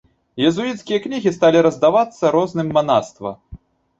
Езуіцкія 0.49 0.99
кнігі 1.03 1.33
сталі 1.35 1.59
раздавацца 1.67 2.31
розным 2.37 2.67
манаства. 2.79 3.35